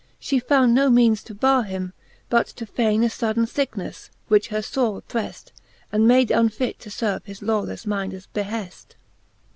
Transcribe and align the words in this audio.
She 0.19 0.39
found 0.39 0.73
no 0.73 0.89
meanes 0.89 1.21
to 1.25 1.35
barre 1.35 1.61
him, 1.61 1.93
but 2.27 2.47
to 2.47 2.65
faine 2.65 3.03
A 3.03 3.07
fodaine 3.07 3.45
ficknefTe, 3.45 4.09
which 4.29 4.47
her 4.47 4.63
fore 4.63 4.99
opprefl, 4.99 5.51
And 5.91 6.07
made 6.07 6.31
unfit 6.31 6.79
to 6.79 6.89
ferve 6.89 7.25
his 7.27 7.41
lawlefTe 7.41 7.85
mindes 7.85 8.25
behefl. 8.33 8.95